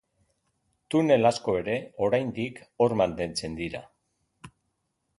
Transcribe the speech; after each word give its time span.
Tunel 0.95 1.29
asko 1.31 1.55
ere, 1.59 1.77
oraindik 2.07 2.59
hor 2.87 2.99
mantentzen 3.05 3.63
dira. 3.65 3.87